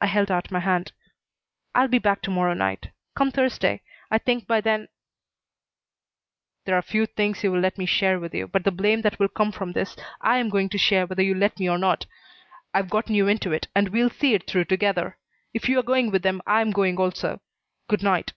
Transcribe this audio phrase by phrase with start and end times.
[0.00, 0.92] I held out my hand.
[1.74, 2.90] "I'll be back to morrow night.
[3.14, 3.82] Come Thursday.
[4.10, 4.88] I think by then"
[6.64, 9.18] "There are few things you will let me share with you, but the blame that
[9.18, 12.06] will come from this I am going to share whether you let me or not.
[12.72, 15.18] I've gotten you into it and we'll see it through together.
[15.52, 17.42] If you are going with them, I am going also.
[17.86, 18.32] Good night."